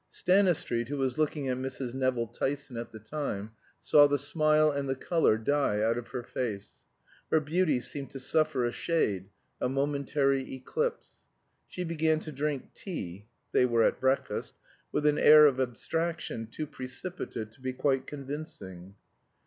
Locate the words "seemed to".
7.79-8.19